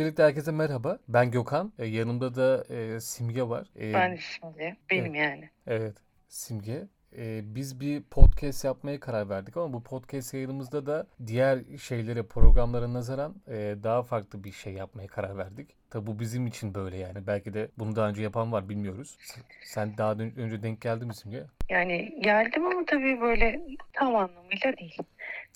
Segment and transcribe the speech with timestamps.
[0.00, 0.98] Birlikte herkese merhaba.
[1.08, 1.72] Ben Gökhan.
[1.78, 3.66] E, yanımda da e, Simge var.
[3.80, 4.76] E, ben Simge.
[4.90, 5.50] Benim evet, yani.
[5.66, 5.96] Evet.
[6.28, 6.88] Simge.
[7.16, 12.92] E, biz bir podcast yapmaya karar verdik ama bu podcast yayınımızda da diğer şeylere, programlara
[12.92, 15.68] nazaran e, daha farklı bir şey yapmaya karar verdik.
[15.90, 17.26] Tabi bu bizim için böyle yani.
[17.26, 19.18] Belki de bunu daha önce yapan var bilmiyoruz.
[19.64, 21.44] Sen daha önce denk geldin mi Simge?
[21.68, 23.60] Yani geldim ama tabii böyle
[23.92, 24.98] tam anlamıyla değil.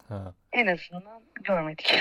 [0.09, 0.35] Ha.
[0.53, 1.95] En azından görmedik.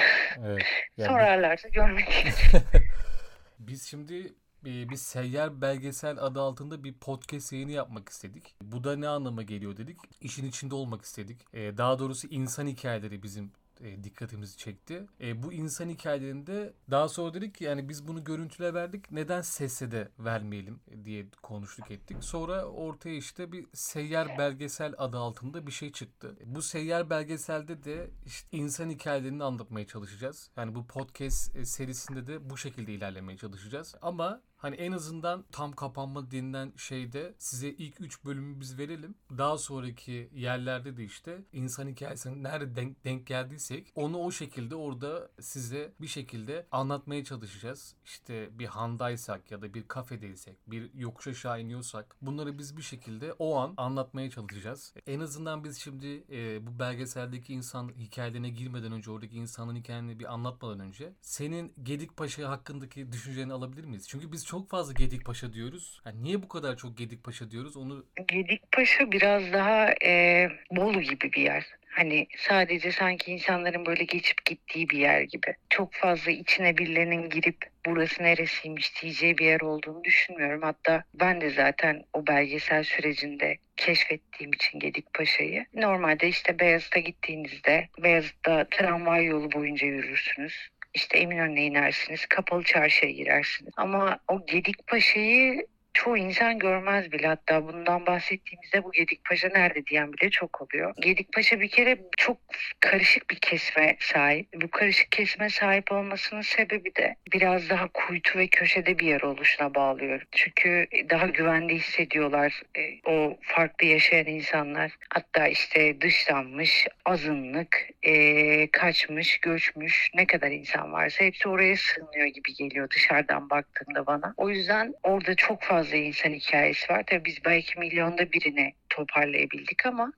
[0.45, 0.63] Evet.
[0.97, 2.25] Yani Sorarlarsa görmedik.
[3.59, 4.33] Biz şimdi
[4.65, 8.55] bir seyyar belgesel adı altında bir podcast yayını yapmak istedik.
[8.61, 9.97] Bu da ne anlama geliyor dedik.
[10.21, 11.37] İşin içinde olmak istedik.
[11.53, 15.05] E, daha doğrusu insan hikayeleri bizim e, dikkatimizi çekti.
[15.21, 19.91] E, bu insan hikayelerinde daha sonra dedik ki yani biz bunu görüntüle verdik neden sese
[19.91, 22.23] de vermeyelim diye konuştuk ettik.
[22.23, 26.35] Sonra ortaya işte bir seyyar belgesel adı altında bir şey çıktı.
[26.45, 30.49] Bu seyyar belgeselde de işte insan hikayelerini anlatmaya çalışacağız.
[30.57, 33.95] Yani bu podcast e, serisinde de bu şekilde ilerlemeye çalışacağız.
[34.01, 39.15] Ama Hani en azından tam kapanma denilen şeyde size ilk 3 bölümü biz verelim.
[39.37, 45.31] Daha sonraki yerlerde de işte insan hikayesinin nerede denk, denk geldiysek onu o şekilde orada
[45.39, 47.95] size bir şekilde anlatmaya çalışacağız.
[48.05, 53.33] İşte bir handaysak ya da bir kafedeysek, bir yokuş aşağı iniyorsak bunları biz bir şekilde
[53.33, 54.93] o an anlatmaya çalışacağız.
[55.07, 60.33] En azından biz şimdi e, bu belgeseldeki insan hikayelerine girmeden önce oradaki insanın hikayeni bir
[60.33, 64.07] anlatmadan önce senin Gedikpaşa hakkındaki düşünceni alabilir miyiz?
[64.07, 66.01] Çünkü biz çok fazla Gedikpaşa diyoruz.
[66.05, 67.77] Yani niye bu kadar çok Gedikpaşa diyoruz?
[67.77, 71.65] Onu Gedikpaşa biraz daha e, Bolu gibi bir yer.
[71.93, 75.55] Hani sadece sanki insanların böyle geçip gittiği bir yer gibi.
[75.69, 80.61] Çok fazla içine birilerinin girip burası neresiymiş diyeceği bir yer olduğunu düşünmüyorum.
[80.61, 85.65] Hatta ben de zaten o belgesel sürecinde keşfettiğim için Gedikpaşa'yı.
[85.73, 93.73] Normalde işte Beyazıt'a gittiğinizde Beyazıt'ta tramvay yolu boyunca yürürsünüz işte Eminönü'ne inersiniz, kapalı çarşıya girersiniz.
[93.77, 97.27] Ama o Gedikpaşa'yı çoğu insan görmez bile.
[97.27, 100.93] Hatta bundan bahsettiğimizde bu Gedikpaşa nerede diyen bile çok oluyor.
[100.97, 102.37] Gedikpaşa bir kere çok
[102.79, 104.47] karışık bir kesme sahip.
[104.61, 109.75] Bu karışık kesme sahip olmasının sebebi de biraz daha kuytu ve köşede bir yer oluşuna
[109.75, 110.21] bağlıyor.
[110.31, 114.91] Çünkü daha güvende hissediyorlar e, o farklı yaşayan insanlar.
[115.09, 122.53] Hatta işte dışlanmış, azınlık, e, kaçmış, göçmüş ne kadar insan varsa hepsi oraya sığınıyor gibi
[122.53, 124.33] geliyor dışarıdan baktığında bana.
[124.37, 127.03] O yüzden orada çok fazla fazla insan hikayesi var.
[127.07, 130.13] Tabii biz belki milyonda birini toparlayabildik ama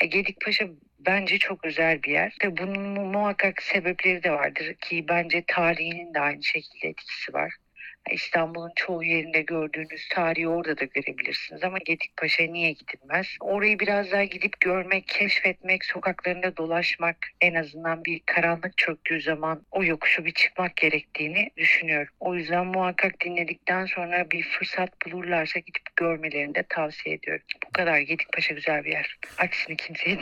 [0.00, 2.36] e, Gedikpaşa bence çok özel bir yer.
[2.40, 7.54] Tabii bunun muhakkak sebepleri de vardır ki bence tarihinin de aynı şekilde etkisi var.
[8.10, 13.26] İstanbul'un çoğu yerinde gördüğünüz tarihi orada da görebilirsiniz ama Gedikpaşa'ya niye gidilmez?
[13.40, 19.84] Orayı biraz daha gidip görmek, keşfetmek, sokaklarında dolaşmak, en azından bir karanlık çöktüğü zaman o
[19.84, 22.14] yokuşu bir çıkmak gerektiğini düşünüyorum.
[22.20, 27.44] O yüzden muhakkak dinledikten sonra bir fırsat bulurlarsa gidip görmelerini de tavsiye ediyorum.
[27.66, 29.18] Bu kadar Gedikpaşa güzel bir yer.
[29.38, 30.14] Aksini kimseye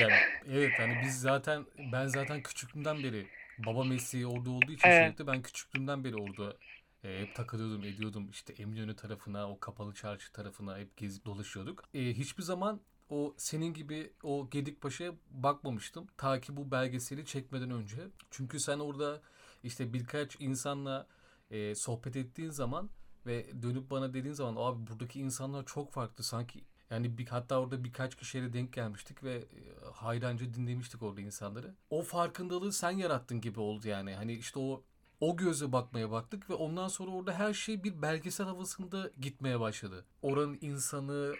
[0.00, 0.14] yani,
[0.52, 3.26] evet hani biz zaten ben zaten küçüklüğümden beri
[3.58, 5.04] baba mesleği orada olduğu için evet.
[5.06, 6.56] sürekli ben küçüklüğümden beri orada
[7.04, 11.84] e, hep takılıyordum ediyordum işte Eminönü tarafına o kapalı çarşı tarafına hep gezip dolaşıyorduk.
[11.94, 12.80] E, hiçbir zaman
[13.10, 16.06] o senin gibi o Gedikpaşa'ya bakmamıştım.
[16.16, 18.08] Ta ki bu belgeseli çekmeden önce.
[18.30, 19.22] Çünkü sen orada
[19.64, 21.06] işte birkaç insanla
[21.50, 22.90] e, sohbet ettiğin zaman
[23.26, 27.84] ve dönüp bana dediğin zaman abi buradaki insanlar çok farklı sanki yani bir, hatta orada
[27.84, 29.44] birkaç kişiyle denk gelmiştik ve e,
[29.92, 31.74] hayranca dinlemiştik orada insanları.
[31.90, 34.14] O farkındalığı sen yarattın gibi oldu yani.
[34.14, 34.82] Hani işte o
[35.20, 40.04] o göze bakmaya baktık ve ondan sonra orada her şey bir belgesel havasında gitmeye başladı.
[40.22, 41.34] Oranın insanı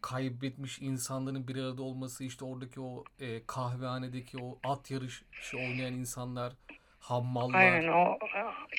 [0.00, 5.24] kaybetmiş insanların bir arada olması işte oradaki o e, kahvehanedeki o at yarışı
[5.56, 6.52] oynayan insanlar
[7.10, 7.58] hammallar.
[7.58, 8.18] Aynen o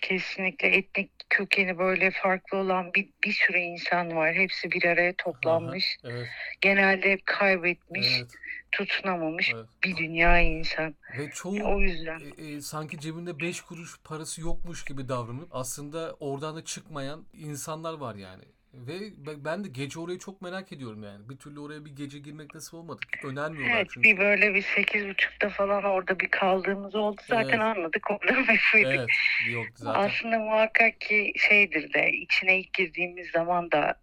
[0.01, 4.33] kesinlikle etnik kökeni böyle farklı olan bir, bir sürü insan var.
[4.33, 5.97] Hepsi bir araya toplanmış.
[6.03, 6.27] Aha, evet.
[6.61, 8.31] Genelde hep kaybetmiş, evet.
[8.71, 9.65] tutunamamış evet.
[9.83, 10.95] bir dünya insan.
[11.17, 16.15] Ve çoğu o yüzden e, e, sanki cebinde beş kuruş parası yokmuş gibi davranıp aslında
[16.19, 18.43] oradan da çıkmayan insanlar var yani.
[18.73, 18.99] Ve
[19.45, 21.29] ben de gece orayı çok merak ediyorum yani.
[21.29, 22.99] Bir türlü oraya bir gece girmek nasıl olmadı.
[23.23, 24.09] Önermiyorlar evet, çünkü.
[24.09, 27.21] Bir böyle bir sekiz buçukta falan orada bir kaldığımız oldu.
[27.27, 27.77] Zaten evet.
[27.77, 28.89] anladık orada mesuydu.
[28.89, 29.09] Evet,
[29.49, 30.09] yoktu zaten.
[30.09, 33.95] Aslında muhakkak ki şeydir de içine ilk girdiğimiz zaman da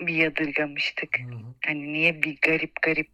[0.00, 1.18] bir yadırgamıştık.
[1.18, 1.54] Hı hı.
[1.66, 3.10] Hani niye bir garip garip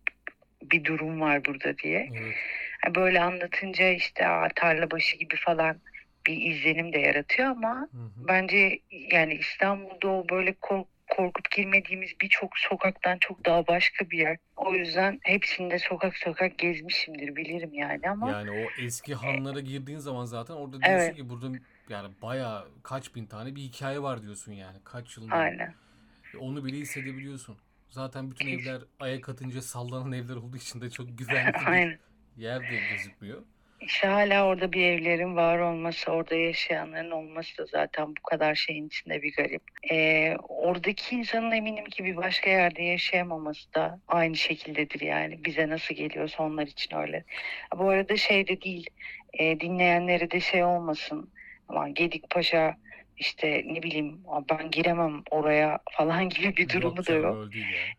[0.63, 2.11] bir durum var burada diye.
[2.15, 2.95] Evet.
[2.95, 4.25] Böyle anlatınca işte
[4.55, 5.81] tarla başı gibi falan
[6.27, 8.29] bir izlenim de yaratıyor ama hı hı.
[8.29, 14.37] bence yani İstanbul'da o böyle kork korkup girmediğimiz birçok sokaktan çok daha başka bir yer.
[14.57, 20.25] O yüzden hepsinde sokak sokak gezmişimdir bilirim yani ama Yani o eski hanlara girdiğin zaman
[20.25, 21.17] zaten orada diyorsun Evet.
[21.17, 21.47] ki burada
[21.89, 24.79] yani bayağı kaç bin tane bir hikaye var diyorsun yani.
[24.85, 25.75] Kaç yılın aynen.
[26.39, 27.57] Onu bile hissedebiliyorsun.
[27.91, 28.69] Zaten bütün Kesin.
[28.71, 31.99] evler ayak atınca sallanan evler olduğu için de çok güvenli
[32.37, 33.43] bir yer de gözükmüyor.
[33.87, 38.87] İşte hala orada bir evlerin var olması, orada yaşayanların olması da zaten bu kadar şeyin
[38.87, 39.63] içinde bir garip.
[39.91, 45.45] Ee, oradaki insanın eminim ki bir başka yerde yaşayamaması da aynı şekildedir yani.
[45.45, 47.25] Bize nasıl geliyorsa onlar için öyle.
[47.77, 48.87] Bu arada şey de değil,
[49.33, 51.31] e, dinleyenlere de şey olmasın.
[51.69, 52.77] Ama Gedikpaşa
[53.17, 54.21] işte ne bileyim
[54.51, 57.49] ben giremem oraya falan gibi bir durumu da yok.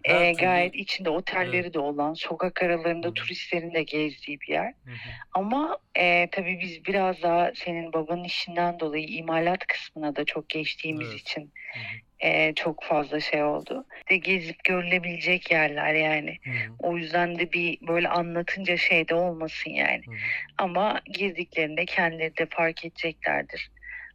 [0.03, 1.73] Ee, Her türlü- gayet içinde otelleri Evet.
[1.73, 3.13] de olan, sokak aralarında Hı hı.
[3.13, 4.73] turistlerin de gezdiği bir yer.
[4.85, 4.95] Hı hı.
[5.33, 11.07] Ama e, tabii biz biraz daha senin babanın işinden dolayı imalat kısmına da çok geçtiğimiz
[11.09, 11.19] Evet.
[11.21, 11.53] için
[12.19, 13.85] e, çok fazla şey oldu.
[14.09, 16.37] De gezip görülebilecek yerler yani.
[16.43, 16.55] Hı hı.
[16.79, 20.01] O yüzden de bir böyle anlatınca şey de olmasın yani.
[20.05, 20.15] Hı hı.
[20.57, 23.69] Ama girdiklerinde kendileri de fark edeceklerdir.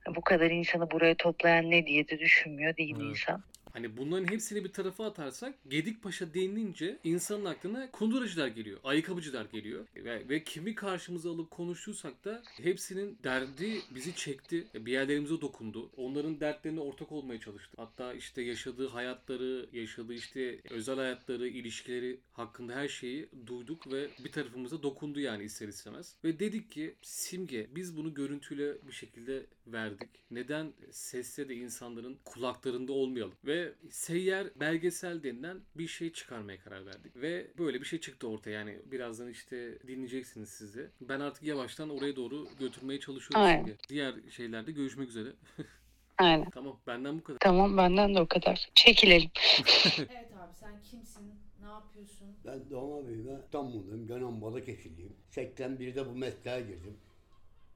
[0.08, 3.10] Bu kadar insanı buraya toplayan ne diye de düşünmüyor değil mi Evet.
[3.10, 3.44] insan?
[3.72, 10.28] Hani bunların hepsini bir tarafa atarsak Gedikpaşa denilince insanın aklına kunduracılar geliyor, ayakkabıcılar geliyor ve,
[10.28, 15.90] ve kimi karşımıza alıp konuştuysak da hepsinin derdi bizi çekti, bir yerlerimize dokundu.
[15.96, 17.78] Onların dertlerine ortak olmaya çalıştık.
[17.78, 24.32] Hatta işte yaşadığı hayatları, yaşadığı işte özel hayatları, ilişkileri hakkında her şeyi duyduk ve bir
[24.32, 26.16] tarafımıza dokundu yani ister istemez.
[26.24, 30.08] Ve dedik ki Simge biz bunu görüntüyle bir şekilde verdik.
[30.30, 33.34] Neden sesle de insanların kulaklarında olmayalım?
[33.44, 33.59] Ve
[33.90, 37.16] seyyar belgesel denilen bir şey çıkarmaya karar verdik.
[37.16, 38.50] Ve böyle bir şey çıktı ortaya.
[38.50, 40.90] Yani birazdan işte dinleyeceksiniz siz de.
[41.00, 43.64] Ben artık yavaştan oraya doğru götürmeye çalışıyorum Aynen.
[43.64, 43.76] Simge.
[43.88, 45.28] Diğer şeylerde görüşmek üzere.
[46.18, 46.50] Aynen.
[46.50, 47.38] tamam benden bu kadar.
[47.38, 48.68] Tamam benden de o kadar.
[48.74, 49.30] Çekilelim.
[49.98, 51.34] Evet abi sen kimsin?
[51.62, 52.28] Ne yapıyorsun?
[52.46, 54.06] Ben doğma büyüme İstanbul'dayım.
[54.06, 55.12] Gönen Balıkesirliyim.
[55.32, 56.96] 81'de bu mesleğe girdim.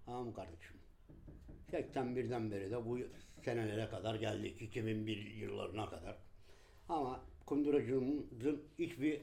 [0.06, 0.76] Tamam kardeşim?
[1.72, 2.98] 81'den beri de bu
[3.44, 4.62] senelere kadar geldik.
[4.62, 6.17] 2001 yıllarına kadar.
[6.88, 9.20] Ama kunduracılığımızın hiçbir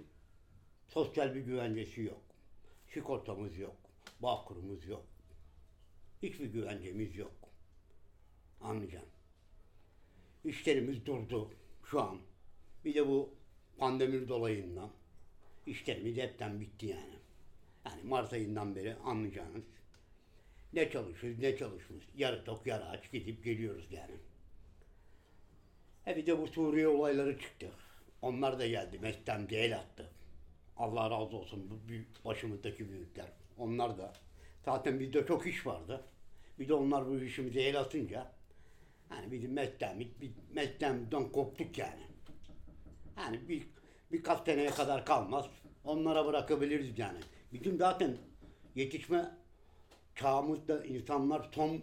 [0.88, 2.22] sosyal bir güvencesi yok.
[2.88, 3.76] Sigortamız yok.
[4.20, 5.06] Bağkurumuz yok.
[6.22, 7.34] Hiçbir güvencemiz yok.
[8.62, 9.10] Anlayacaksın.
[10.46, 11.50] İşlerimiz durdu
[11.86, 12.18] şu an.
[12.86, 13.36] Bir de bu
[13.78, 14.92] pandemi dolayından
[15.66, 17.16] işlerimiz hepten bitti yani.
[17.86, 19.64] Yani Mart ayından beri anlayacağınız
[20.74, 22.08] ne çalışıyoruz ne çalışmıyoruz.
[22.18, 24.16] Yarı tok yarı aç gidip geliyoruz yani.
[26.08, 27.70] E bir de bu Suriye olayları çıktı.
[28.22, 29.00] Onlar da geldi.
[29.00, 30.10] Mestemci el attı.
[30.78, 33.28] Allah razı olsun bu büyük, başımızdaki büyükler.
[33.58, 34.14] Onlar da.
[34.66, 36.04] Zaten bizde çok iş vardı.
[36.60, 38.32] Bir de onlar bu işimize el atınca
[39.10, 42.02] hani bizim mesleğimiz, bir mesleğimizden koptuk yani.
[43.18, 43.68] Yani bir,
[44.12, 45.46] birkaç seneye kadar kalmaz.
[45.84, 47.20] Onlara bırakabiliriz yani.
[47.54, 48.18] Bizim zaten
[48.76, 49.32] yetişme
[50.16, 51.82] çağımızda insanlar son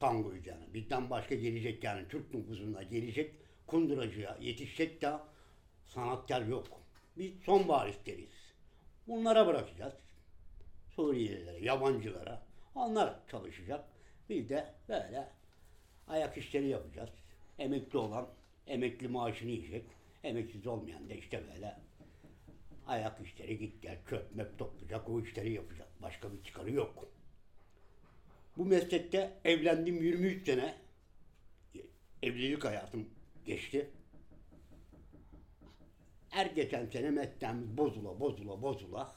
[0.00, 0.74] tangoyuz yani.
[0.74, 3.34] Bizden başka gelecek yani Türk nüfusunda gelecek
[3.66, 5.12] kunduracıya yetişecek de
[5.86, 6.66] sanatkar yok.
[7.16, 8.52] Biz son varisleriyiz.
[9.08, 9.94] Bunlara bırakacağız.
[10.96, 12.42] Suriyelilere, yabancılara.
[12.74, 13.84] Onlar çalışacak.
[14.28, 15.28] Biz de böyle
[16.08, 17.10] ayak işleri yapacağız.
[17.58, 18.28] Emekli olan
[18.66, 19.84] emekli maaşını yiyecek.
[20.24, 21.76] Emeksiz olmayan da işte böyle
[22.94, 25.88] ayak işleri git gel çöp möp toplayacak o işleri yapacak.
[26.02, 27.08] Başka bir çıkarı yok.
[28.56, 30.74] Bu meslekte evlendim 23 sene.
[32.22, 33.08] Evlilik hayatım
[33.46, 33.90] geçti.
[36.30, 39.16] Her geçen sene mesleğimiz bozula bozula bozula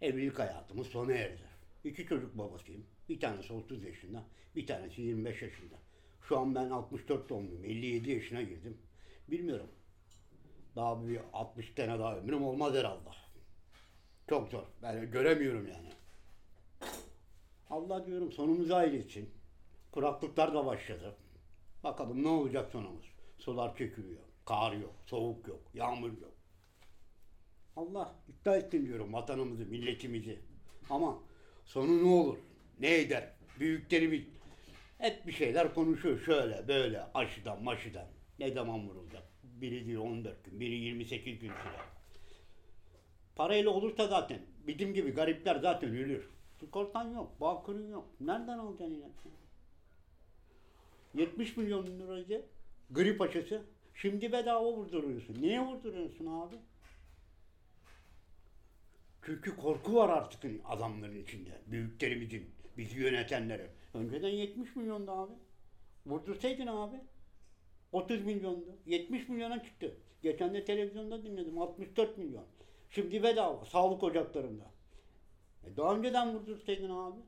[0.00, 1.42] evlilik hayatımız sona erdi.
[1.84, 2.86] İki çocuk babasıyım.
[3.08, 4.24] Bir tanesi 30 yaşında,
[4.56, 5.74] bir tanesi 25 yaşında.
[6.28, 7.64] Şu an ben 64 doğumluyum.
[7.64, 8.78] 57 yaşına girdim.
[9.28, 9.70] Bilmiyorum.
[10.76, 13.08] Daha bir 60 tane daha ömrüm olmaz herhalde.
[14.28, 14.62] Çok zor.
[14.82, 15.92] Ben göremiyorum yani.
[17.70, 19.30] Allah diyorum sonumuzu hayretsin.
[19.92, 21.16] Kuraklıklar da başladı.
[21.84, 23.06] Bakalım ne olacak sonumuz.
[23.38, 24.22] Sular çekiliyor.
[24.44, 26.32] Kar yok, soğuk yok, yağmur yok.
[27.76, 30.38] Allah iddia etsin diyorum vatanımızı, milletimizi.
[30.90, 31.18] Ama
[31.64, 32.38] sonu ne olur?
[32.80, 33.32] Ne eder?
[33.60, 34.22] Büyüklerimiz
[34.98, 38.06] hep bir şeyler konuşuyor şöyle böyle aşıdan maşıdan.
[38.38, 39.27] Ne zaman vurulacak?
[39.60, 41.80] Biri diyor 14 gün, biri 28 gün sürer.
[43.36, 46.28] Parayla olursa zaten bizim gibi garipler zaten ölür.
[46.60, 48.08] Sigortan yok, bağkurun yok.
[48.20, 49.28] Nereden alacaksın ilaçı?
[51.14, 52.46] 70 milyon liraydı
[52.90, 53.62] grip aşısı.
[53.94, 55.42] Şimdi bedava vurduruyorsun.
[55.42, 56.56] Niye vurduruyorsun abi?
[59.22, 61.50] Çünkü korku var artık adamların içinde.
[61.66, 63.66] Büyüklerimizin, bizi yönetenleri.
[63.94, 65.32] Önceden 70 milyondu abi.
[66.06, 66.96] Vurdursaydın abi.
[67.92, 68.76] 30 milyondu.
[68.86, 69.96] 70 milyona çıktı.
[70.22, 71.58] Geçen de televizyonda dinledim.
[71.58, 72.44] 64 milyon.
[72.90, 73.64] Şimdi bedava.
[73.64, 74.64] Sağlık ocaklarında.
[75.64, 77.20] E daha önceden vurdursaydın abi.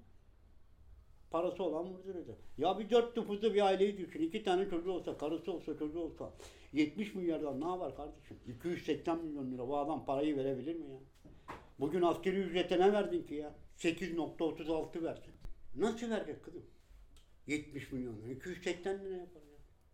[1.31, 2.37] Parası olan vurdururdu.
[2.59, 4.23] Ya bir dört nüfuslu bir aileyi düşün.
[4.23, 6.33] iki tane çocuğu olsa, karısı olsa, çocuğu olsa.
[6.73, 8.37] 70 milyardan ne var kardeşim?
[8.49, 9.69] 280 milyon lira.
[9.69, 10.99] Bu adam parayı verebilir mi ya?
[11.81, 13.55] Bugün askeri ücrete ne verdin ki ya?
[13.79, 15.33] 8.36 verdin.
[15.75, 16.63] Nasıl verecek kızım?
[17.47, 18.31] 70 milyon.
[18.31, 19.50] 280 lira yapar ya.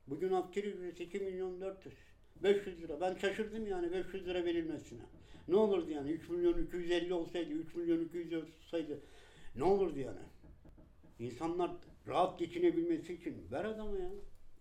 [0.07, 1.95] Bugün askeri ücret 2 milyon 400.
[2.43, 3.01] 500 lira.
[3.01, 5.01] Ben şaşırdım yani 500 lira verilmesine.
[5.49, 6.11] Ne olurdu yani?
[6.11, 9.01] 3 milyon 250 olsaydı, 3 milyon 200 olsaydı
[9.57, 10.19] ne olurdu yani?
[11.19, 11.71] İnsanlar
[12.07, 14.11] rahat geçinebilmesi için ver adama ya.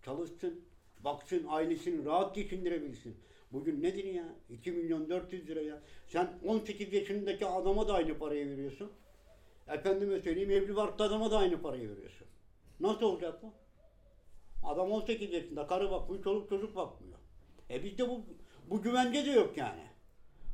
[0.04, 0.60] Çalışsın,
[1.00, 3.16] baksın, ailesini rahat geçindirebilsin.
[3.52, 4.24] Bugün nedir ya?
[4.50, 5.82] 2 milyon 400 lira ya.
[6.08, 8.90] Sen 18 yaşındaki adama da aynı parayı veriyorsun.
[9.68, 12.26] Efendime söyleyeyim evli barklı adama da aynı parayı veriyorsun.
[12.80, 13.52] Nasıl olacak bu?
[14.66, 17.18] Adam 18 yaşında karı bakmıyor, çoluk çocuk bakmıyor.
[17.70, 18.24] E bizde bu,
[18.70, 19.86] bu güvence de yok yani.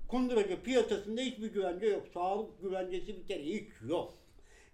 [0.08, 2.06] Kunduracı piyasasında hiçbir güvence yok.
[2.14, 4.14] Sağlık güvencesi bir kere hiç yok.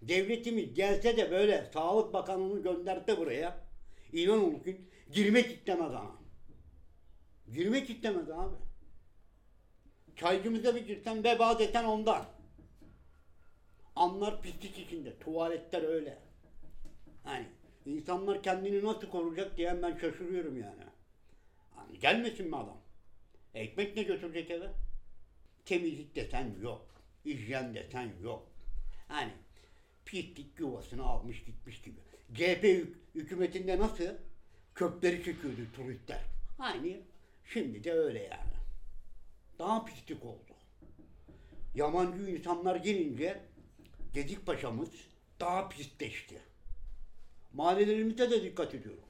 [0.01, 3.57] Devletimiz gelse de böyle Sağlık Bakanı'nı gönderse buraya
[4.13, 4.81] inan olun ki
[5.11, 6.15] girmek istemez ama.
[7.53, 8.55] Girmek istemez abi.
[10.15, 12.25] Çaycımıza bir girsen veba desen ondan.
[13.95, 15.19] Anlar pislik içinde.
[15.19, 16.17] Tuvaletler öyle.
[17.23, 17.45] Hani
[17.89, 20.83] insanlar kendini nasıl koruyacak diye ben şaşırıyorum yani.
[21.75, 22.77] Hani gelmesin mi adam?
[23.53, 24.67] Ekmek ne götürecek eve?
[25.65, 26.85] Temizlik desen yok.
[27.25, 28.47] Hijyen desen yok.
[29.07, 29.31] Hani
[30.05, 31.97] pislik yuvasını almış gitmiş gibi.
[32.33, 34.05] CHP hük- hükümetinde nasıl
[34.75, 36.21] kökleri çekiyordu turistler.
[36.59, 36.97] Aynı
[37.53, 38.53] şimdi de öyle yani.
[39.59, 40.53] Daha pislik oldu.
[41.75, 43.39] Yabancı insanlar gelince
[44.13, 44.89] Gedik Paşa'mız
[45.39, 46.41] daha pisleşti.
[47.53, 49.03] Mahallelerimize de dikkat ediyorum.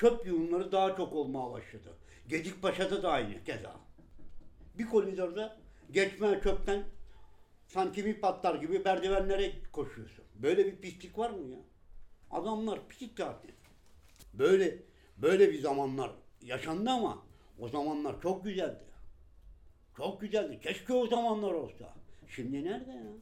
[0.00, 1.96] Çöp yığınları daha çok olmaya başladı.
[2.28, 3.76] Gedik Paşa'da da aynı keza.
[4.78, 5.56] Bir koridorda
[5.90, 6.84] geçme çöpten
[7.66, 10.24] sanki bir patlar gibi merdivenlere koşuyorsun.
[10.34, 11.58] Böyle bir pislik var mı ya?
[12.30, 13.50] Adamlar pislik zaten.
[14.34, 14.78] Böyle
[15.18, 16.10] böyle bir zamanlar
[16.42, 17.22] yaşandı ama
[17.58, 18.84] o zamanlar çok güzeldi.
[19.96, 20.60] Çok güzeldi.
[20.62, 21.94] Keşke o zamanlar olsa.
[22.28, 23.12] Şimdi nerede ya?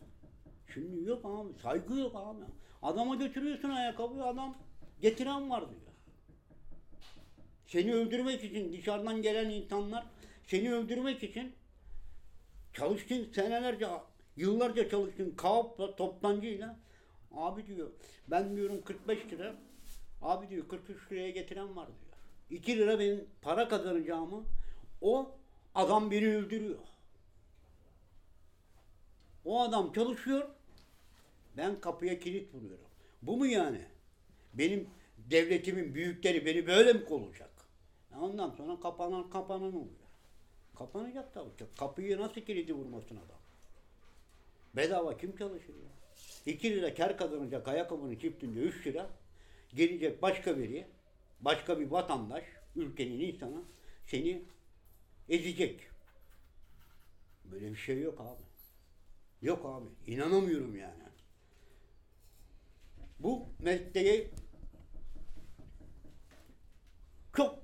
[0.75, 1.53] Şimdi yok abi.
[1.63, 2.45] Saygı yok abi.
[2.85, 4.55] Adama götürüyorsun ayakkabıyı adam
[5.01, 5.81] getiren var diyor.
[7.67, 10.07] Seni öldürmek için dışarıdan gelen insanlar
[10.47, 11.53] seni öldürmek için
[12.73, 13.89] çalıştın senelerce
[14.37, 16.77] yıllarca çalıştın kağıtla toptancıyla
[17.33, 17.91] abi diyor
[18.29, 19.55] ben diyorum 45 lira
[20.23, 22.61] abi diyor 43 liraya getiren var diyor.
[22.61, 24.45] 2 lira benim para kazanacağımı
[25.01, 25.31] o
[25.75, 26.79] adam beni öldürüyor.
[29.45, 30.49] O adam çalışıyor.
[31.57, 32.87] Ben kapıya kilit vuruyorum.
[33.23, 33.81] Bu mu yani?
[34.55, 37.51] Benim devletimin büyükleri beni böyle mi kolacak?
[38.21, 40.05] Ondan sonra kapanan kapanan oluyor.
[40.79, 41.51] Kapanacak tabii.
[41.79, 43.39] Kapıyı nasıl kilidi vurmasın adam?
[44.77, 45.91] Bedava kim çalışır ya?
[46.47, 49.11] 2 lira kar kazanacak ayakkabının çiftinde 3 lira.
[49.75, 50.87] Gelecek başka biri,
[51.41, 52.45] başka bir vatandaş,
[52.77, 53.63] ülkenin insanı
[54.07, 54.43] seni
[55.29, 55.81] ezecek.
[57.45, 58.43] Böyle bir şey yok abi.
[59.47, 60.13] Yok abi.
[60.13, 61.04] İnanamıyorum yani.
[63.19, 64.31] Bu mesleği
[67.37, 67.59] çok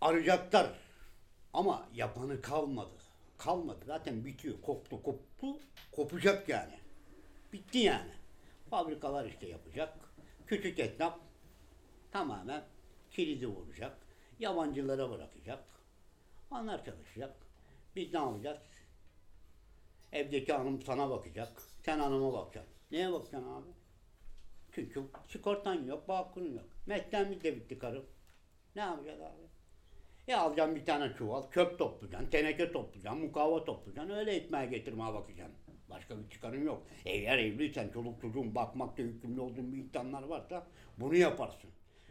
[0.00, 0.78] arayacaklar.
[1.52, 2.94] Ama yapanı kalmadı.
[3.38, 3.84] Kalmadı.
[3.86, 4.60] Zaten bitiyor.
[4.62, 5.46] Koptu koptu.
[5.92, 6.78] Kopacak yani.
[7.52, 8.12] Bitti yani.
[8.70, 9.98] Fabrikalar işte yapacak.
[10.46, 11.18] Küçük esnaf
[12.12, 12.64] tamamen
[13.10, 13.98] kilidi vuracak.
[14.38, 15.64] Yabancılara bırakacak.
[16.50, 17.36] Onlar çalışacak.
[17.96, 18.58] Biz ne yapacağız?
[20.12, 21.62] Evdeki hanım sana bakacak.
[21.84, 22.74] Sen hanıma bakacaksın.
[22.90, 23.85] Neye bakacaksın abi?
[24.76, 26.64] Çünkü sigortan yok, bakın yok.
[26.86, 28.04] Mesleğimiz de bitti karım.
[28.74, 29.42] Ne yapacağız abi?
[30.26, 35.56] Ya alacaksın bir tane çuval, çöp toplayacaksın, teneke toplayacaksın, mukavva toplayacaksın, öyle ekmeğe getirmeye bakacaksın.
[35.90, 36.86] Başka bir çıkarın yok.
[37.04, 40.66] Eğer evliysen, çoluk çocuğun bakmakta yükümlü olduğun bir insanlar varsa
[40.98, 41.70] bunu yaparsın.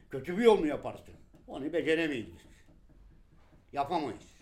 [0.10, 1.16] Kötü bir yol mu yaparsın?
[1.48, 2.76] Onu beceremeyiz biz.
[3.74, 4.36] Yapamayız.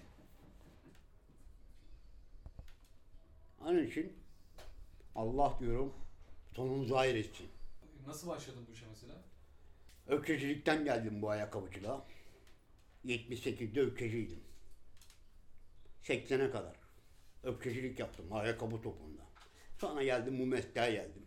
[3.61, 4.13] Onun için
[5.15, 5.93] Allah diyorum
[6.55, 7.52] sonumuzu hayır etsin.
[8.07, 9.13] Nasıl başladın bu işe mesela?
[10.07, 12.05] Ökçecilikten geldim bu ayakkabıcılığa.
[13.05, 14.43] 78'de ökçeciydim.
[16.03, 16.75] 80'e kadar.
[17.43, 19.21] Ökçecilik yaptım ayakkabı topunda.
[19.79, 21.25] Sonra geldim bu mesleğe geldim.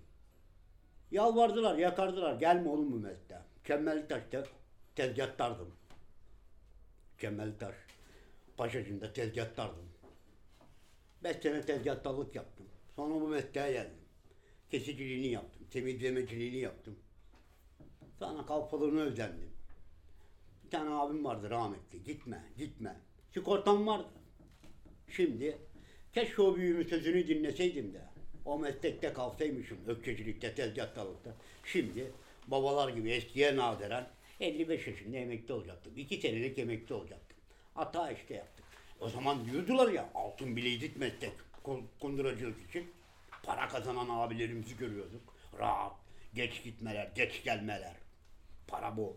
[1.11, 2.40] Yalvardılar, yakardılar.
[2.40, 3.40] Gelme oğlum bu mesleğe.
[3.64, 4.45] Kemmeli Taş'ta
[4.95, 5.75] tezgahtardım.
[7.18, 7.75] Kemmeli Taş.
[8.56, 9.88] Paşacı'nda tezgahtardım.
[11.25, 12.66] Beş sene tezgahtarlık yaptım.
[12.97, 14.00] Sonra bu mesleğe geldim.
[14.71, 15.55] Kesiciliğini yaptım.
[15.70, 16.96] Temizlemeciliğini yaptım.
[18.18, 19.50] Sonra kalfalığını özendim.
[20.64, 22.02] Bir tane abi abim vardı rahmetli.
[22.04, 22.96] Gitme, gitme.
[23.35, 24.08] Sigortam vardı.
[25.08, 25.58] Şimdi
[26.12, 28.02] keşke o büyüğümün sözünü dinleseydim de.
[28.44, 29.78] O meslekte kalsaymışım.
[29.87, 31.35] Ökçecilikte, tezgahtalıkta.
[31.64, 32.12] Şimdi
[32.46, 34.06] babalar gibi eskiye nadiren
[34.40, 35.92] 55 yaşında emekli olacaktım.
[35.96, 37.37] 2 senelik emekli olacaktım.
[37.75, 38.66] Hata işte yaptık.
[39.00, 41.32] O zaman diyordular ya altın bilezik meslek
[42.00, 42.87] kunduracılık için.
[43.42, 45.36] Para kazanan abilerimizi görüyorduk.
[45.58, 45.92] Rahat,
[46.34, 47.96] geç gitmeler, geç gelmeler.
[48.66, 49.14] Para bol.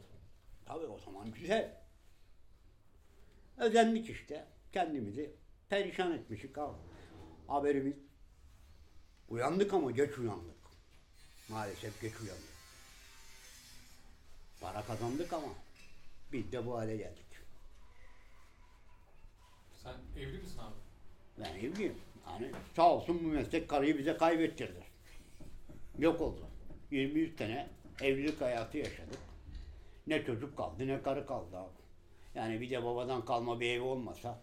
[0.65, 1.77] Tabii o zaman güzel.
[3.57, 4.47] Özendik işte.
[4.73, 5.35] Kendimizi
[5.69, 6.77] perişan etmişik abi.
[7.47, 7.95] Haberimiz.
[9.29, 10.57] Uyandık ama geç uyandık.
[11.49, 12.59] Maalesef geç uyandık.
[14.61, 15.47] Para kazandık ama
[16.31, 17.25] biz de bu hale geldik.
[19.83, 20.75] Sen evli misin abi?
[21.39, 21.95] Ben evliyim.
[22.27, 24.83] Yani sağ olsun bu meslek karıyı bize kaybettirdi.
[25.99, 26.47] Yok oldu.
[26.91, 27.67] 23 sene
[28.01, 29.19] evlilik hayatı yaşadık.
[30.07, 31.79] Ne çocuk kaldı ne karı kaldı abi.
[32.35, 34.39] Yani bir de babadan kalma bir ev olmasa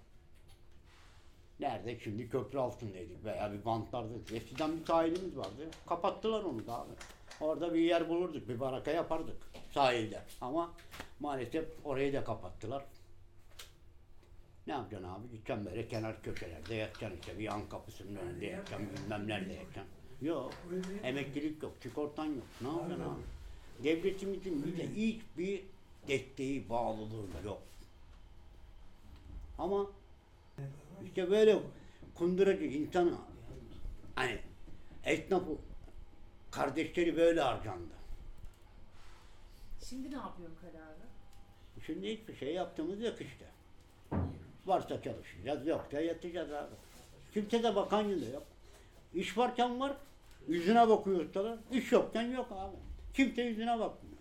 [1.61, 4.33] nerede şimdi köprü altındaydık veya bir bantlardaydık.
[4.33, 5.71] Eskiden bir sahilimiz vardı.
[5.87, 6.93] Kapattılar onu da abi.
[7.41, 9.37] Orada bir yer bulurduk, bir baraka yapardık
[9.75, 10.23] sahilde.
[10.41, 10.73] Ama
[11.21, 12.85] maalesef orayı da kapattılar.
[14.67, 15.31] Ne yapacaksın abi?
[15.31, 19.96] Gideceksin böyle kenar köşelerde yatacaksın işte bir yan kapısının önünde yatacaksın bilmem nerede yatacaksın.
[20.23, 20.53] Yok.
[21.03, 22.45] Emeklilik yok, sigortan yok.
[22.61, 23.23] Ne yapacaksın abi?
[23.85, 25.63] Devletimizin bize hiçbir
[26.09, 27.63] desteği, bağlılığı yok.
[29.59, 29.87] Ama
[31.05, 31.59] işte böyle
[32.15, 33.19] kunduracı insan
[34.15, 34.39] hani
[35.05, 35.57] esnafı
[36.51, 37.95] kardeşleri böyle harcandı.
[39.89, 40.97] Şimdi ne yapıyorsun kararı?
[41.87, 43.47] Şimdi hiçbir şey yaptığımız yok işte.
[44.67, 46.75] Varsa çalışacağız, yoksa yatacağız abi.
[47.35, 48.43] Kimse de bakan yok.
[49.15, 49.97] İş varken var,
[50.49, 51.59] yüzüne bakıyor ustalar.
[51.73, 52.77] İş yokken yok abi.
[53.15, 54.17] Kimse yüzüne bakmıyor.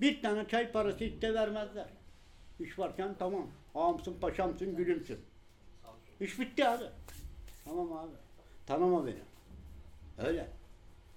[0.00, 1.86] Bir tane çay parası iste vermezler.
[2.60, 3.46] İş varken tamam.
[3.74, 5.18] Ağamsın, paşamsın, gülümsün.
[6.20, 6.84] İş bitti abi.
[7.64, 8.12] Tamam abi.
[8.66, 9.22] Tanıma beni.
[10.26, 10.48] Öyle.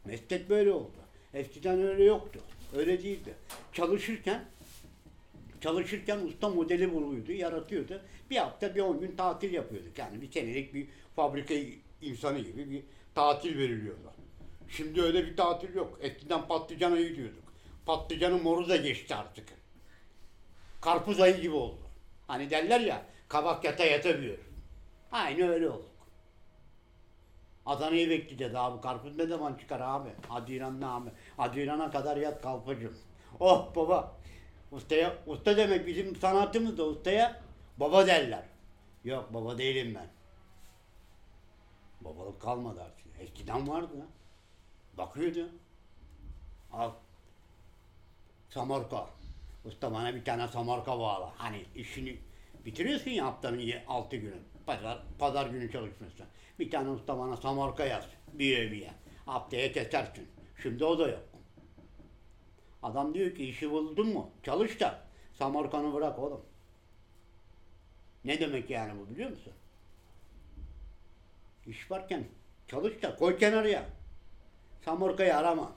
[0.06, 0.92] Meslek böyle oldu.
[1.34, 2.40] Eskiden öyle yoktu.
[2.76, 3.34] Öyle değildi.
[3.74, 4.46] Çalışırken
[5.62, 8.02] çalışırken usta modeli buluyordu, yaratıyordu.
[8.30, 9.98] Bir hafta bir on gün tatil yapıyorduk.
[9.98, 11.54] Yani bir senelik bir fabrika
[12.02, 12.84] insanı gibi bir
[13.20, 14.12] tatil veriliyordu.
[14.70, 15.98] Şimdi öyle bir tatil yok.
[16.02, 17.44] Eskiden patlıcan ayı diyorduk.
[17.86, 19.50] Patlıcanın moru da geçti artık.
[20.82, 21.82] Karpuz ayı gibi oldu.
[22.28, 24.40] Hani derler ya kabak yata yata büyür.
[25.12, 25.92] Aynı öyle olduk.
[27.66, 28.82] Adana'yı bekleyeceğiz abi.
[28.82, 30.10] Karpuz ne zaman çıkar abi?
[30.30, 31.10] Haziran ne abi?
[31.38, 32.98] Haziran'a kadar yat kalpacım.
[33.40, 34.16] Oh baba.
[34.72, 37.42] Ustaya, usta demek bizim sanatımızda ustaya
[37.78, 38.44] baba derler.
[39.04, 40.08] Yok baba değilim ben.
[42.02, 43.09] Babalık kalmadı artık.
[43.20, 44.06] Eskiden vardı.
[44.98, 45.50] Bakıyordu.
[46.74, 46.92] Al.
[48.50, 49.10] Samorka.
[49.66, 51.34] Usta bana bir tane samorka bağla.
[51.38, 52.18] Hani işini
[52.66, 54.38] bitiriyorsun ya haftanın ye- altı günü.
[54.66, 56.26] Pazar, pazar günü çalışmışsın.
[56.60, 58.06] Bir tane usta bana samorka yaz.
[58.34, 58.92] Bir eviye.
[59.26, 60.28] Haftaya kesersin.
[60.62, 61.24] Şimdi o da yok.
[62.84, 64.30] Adam diyor ki işi buldun mu?
[64.44, 65.02] Çalış da
[65.34, 66.42] samorkanı bırak oğlum.
[68.26, 69.54] Ne demek yani bu biliyor musun?
[71.68, 72.24] İş varken
[72.70, 73.86] çalış da koy kenarıya.
[74.86, 75.72] Samorkayı arama.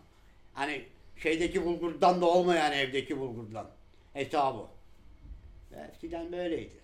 [0.55, 0.85] Hani
[1.17, 3.67] şeydeki bulgurdan da olmayan evdeki bulgurdan.
[4.13, 4.67] Hesabı.
[5.91, 6.77] Eskiden böyleydi.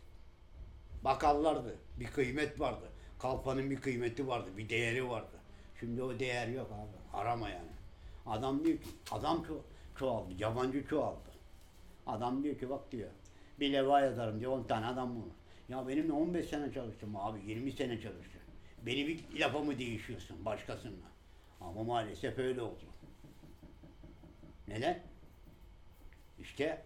[1.05, 1.77] Bakallardı.
[2.01, 2.89] Bir kıymet vardı.
[3.19, 4.51] Kalfanın bir kıymeti vardı.
[4.57, 5.37] Bir değeri vardı.
[5.81, 7.19] Şimdi o değer yok abi.
[7.21, 7.71] Arama yani.
[8.27, 9.55] Adam diyor ki, adam ço
[9.99, 10.33] çoğaldı.
[10.39, 11.31] Yabancı çoğaldı.
[12.07, 13.11] Adam diyor ki bak diyor.
[13.61, 15.33] Bir leva yazarım diyor 10 tane adam bunu.
[15.69, 17.41] Ya benimle 15 sene çalıştım abi.
[17.47, 18.38] 20 sene çalıştım.
[18.87, 21.07] Beni bir lafa mı değişiyorsun başkasınla?
[21.61, 22.85] Ama maalesef öyle oldu.
[24.69, 25.03] Neden?
[26.41, 26.85] İşte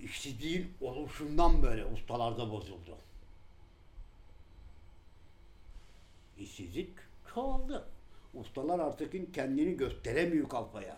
[0.00, 2.98] işsizliğin oluşundan böyle ustalarda bozuldu.
[6.38, 6.90] İşsizlik
[7.34, 7.88] çoğaldı.
[8.34, 10.96] Ustalar artık kendini gösteremiyor kalfaya.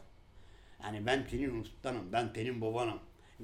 [0.83, 3.01] Yani ben senin ustanım, ben senin babanım.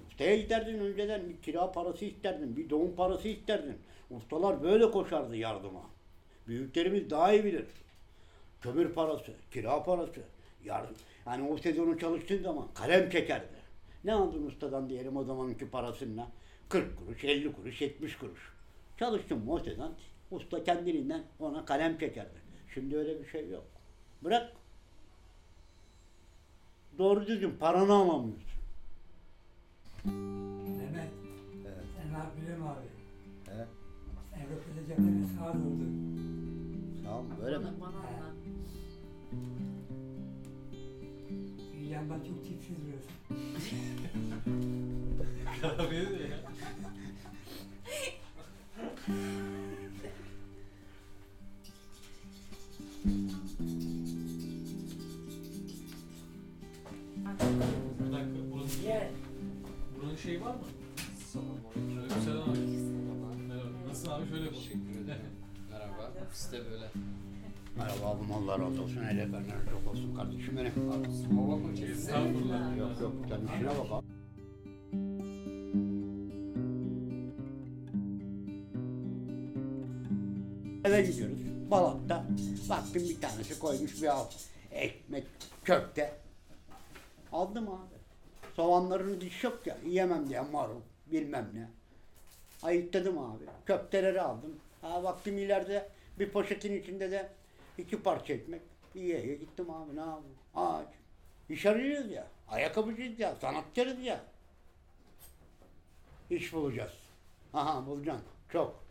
[0.09, 3.79] Ustaya giderdin önceden bir kira parası isterdin, bir doğum parası isterdin.
[4.11, 5.83] Ustalar böyle koşardı yardıma.
[6.49, 7.65] Büyüklerimiz daha iyi bilir.
[8.61, 10.21] Kömür parası, kira parası,
[10.65, 10.97] yardım.
[11.27, 13.57] Yani o sezonu çalıştığın zaman kalem çekerdi.
[14.05, 16.29] Ne aldın ustadan diyelim o zamanki parasıyla?
[16.69, 18.53] 40 kuruş, 50 kuruş, 70 kuruş.
[18.99, 19.95] Çalıştın mı o sezon
[20.31, 22.39] usta kendiliğinden ona kalem çekerdi.
[22.75, 23.65] Şimdi öyle bir şey yok.
[24.25, 24.53] Bırak.
[26.99, 28.56] Doğru düzgün paranı alamıyorsun.
[30.07, 31.11] Mehmet,
[31.97, 32.87] sen ne yapıyorsun abi?
[33.55, 33.69] Evet.
[34.35, 35.85] Avrupa'da cephede saat oldu.
[37.05, 37.65] Tamam böyle mi?
[37.65, 38.37] Bana, bana anlat.
[41.73, 43.09] Dünyandan çok tipsiz burası.
[45.83, 45.95] Abi
[46.31, 46.46] ya.
[60.27, 60.61] Şeyi var mı?
[61.33, 62.59] Aleyküm selam abi.
[63.49, 63.89] Merhaba.
[63.89, 64.29] Nasılsın abi?
[64.29, 65.21] Şöyle ederim.
[65.71, 66.13] Merhaba.
[66.27, 66.91] Ofiste böyle.
[67.77, 69.03] Merhaba abim Allah razı olsun.
[69.03, 70.73] El efendiler çok olsun kardeşim benim.
[71.13, 71.73] Smova mı?
[71.73, 72.77] Estağfurullah.
[72.79, 74.07] Yok yok sen işine bak abi.
[80.85, 81.41] Eve gidiyoruz.
[81.71, 82.25] Balat'ta
[82.69, 84.25] baktım bir tanesi koymuş bir al.
[84.73, 85.27] Ekmek
[85.65, 86.15] köfte.
[87.33, 87.96] Aldım abi.
[88.57, 89.77] Soğanların diş yok ya.
[89.85, 91.69] Yiyemem diye marul bilmem ne.
[92.63, 93.45] Ayıkladım abi.
[93.67, 94.57] Köfteleri aldım.
[94.81, 95.89] Ha, baktım ileride
[96.19, 97.29] bir poşetin içinde de
[97.79, 98.63] iki parça ekmek.
[98.95, 100.37] İyi iyi gittim abi ne yapayım.
[100.55, 100.89] Aç.
[101.49, 102.27] İş arıyoruz ya.
[102.49, 103.35] Ayakkabıcıyız ya.
[103.35, 104.21] Sanatçıyız ya.
[106.31, 106.93] İş bulacağız.
[107.55, 108.25] Aha bulacaksın.
[108.53, 108.85] Çok.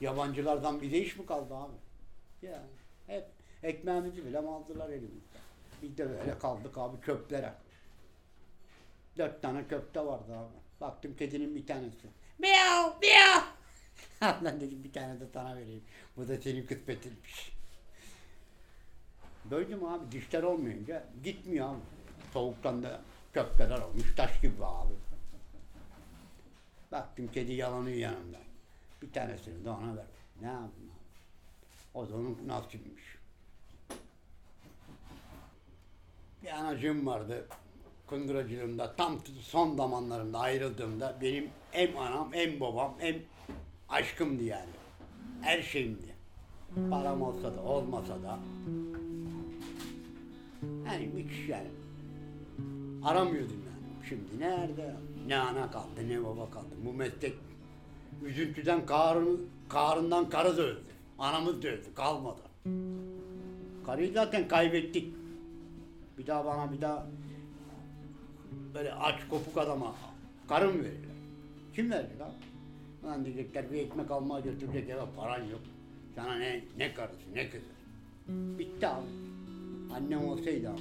[0.00, 1.76] Yabancılardan bize iş mi kaldı abi?
[2.42, 2.62] Ya
[3.06, 3.26] hep
[3.62, 5.40] ekmeğimizi bile aldılar elimizden.
[5.82, 7.63] Biz de böyle kaldık abi köplere.
[9.18, 10.54] Dört tane köfte vardı abi.
[10.80, 12.08] Baktım kedinin bir tanesi.
[12.38, 13.42] Miyav miyav.
[14.44, 15.84] Lan dedim bir tane de sana vereyim.
[16.16, 17.52] Bu da senin kısmetinmiş.
[19.50, 21.80] Doydum abi dişler olmayınca gitmiyor abi.
[22.32, 23.00] Soğuktan da
[23.32, 24.94] köfteler olmuş taş gibi abi.
[26.92, 28.38] Baktım kedi yalanıyor yanımda.
[29.02, 30.14] Bir tanesini de ona verdim.
[30.40, 31.98] Ne yapayım abi?
[31.98, 33.04] O da onun nasibiymiş.
[36.42, 37.48] Bir anacığım vardı.
[38.06, 43.16] Kunduracılığımda tam son zamanlarımda ayrıldığımda benim hem anam hem babam hem
[43.88, 44.70] aşkımdı yani.
[45.40, 46.14] Her şeyimdi.
[46.90, 48.38] Param olsa da olmasa da
[50.86, 51.68] yani hiç yani
[53.04, 54.08] aramıyordum yani.
[54.08, 54.94] Şimdi nerede?
[55.26, 56.74] Ne ana kaldı ne baba kaldı.
[56.84, 57.34] Bu meslek
[58.24, 60.82] üzüntüden karın, karından karı da öldü.
[61.18, 61.94] Anamız da öldü.
[61.94, 62.40] Kalmadı.
[63.86, 65.14] Karıyı zaten kaybettik.
[66.18, 67.06] Bir daha bana bir daha
[68.74, 69.94] böyle aç kopuk adama
[70.48, 71.14] karı mı verirler?
[71.74, 72.34] Kim verecek abi?
[73.06, 75.60] Lan diyecekler bir ekmek almaya götürecek eve paran yok.
[76.14, 77.64] Sana ne ne karısı ne kızı.
[78.28, 79.06] Bitti abi.
[79.94, 80.78] Annem olsaydı ama.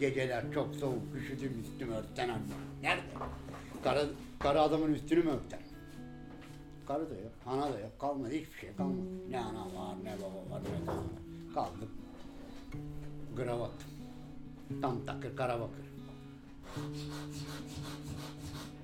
[0.00, 2.42] Geceler çok soğuk, üşüdüm üstümü örten anne.
[2.82, 3.02] Nerede?
[3.84, 5.60] Karı, karı adamın üstünü mü örter?
[6.88, 9.30] Karı da yok, ana da yok, kalmadı hiçbir şey kalmadı.
[9.30, 11.04] Ne ana var, ne baba var, ne kız var.
[11.54, 11.88] Kaldık.
[13.36, 13.72] Gravat.
[14.82, 15.85] Tam takır kara bakır.
[16.76, 16.84] スイッ
[17.32, 18.75] チ!